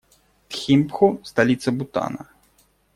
Тхимпху- 0.49 1.19
столица 1.23 1.71
Бутана. 1.71 2.25